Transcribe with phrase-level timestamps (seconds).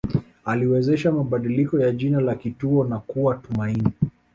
[0.45, 3.91] Aliwezesha mabadiliko ya jina la kituo na kuwa Tumaini